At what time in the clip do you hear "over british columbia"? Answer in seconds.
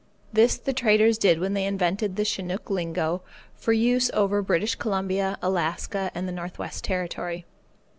4.15-5.37